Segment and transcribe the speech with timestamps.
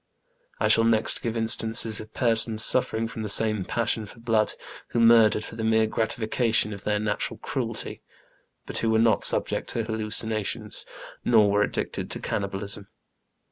[0.59, 4.53] I shall next give instances of persons suflfering from the same passion for blood,
[4.87, 8.01] who murdered for the mere gratification of their natural cruelty,
[8.65, 10.87] but who were not subject to hallucinations,
[11.23, 12.87] nor were addicted to can nibalism.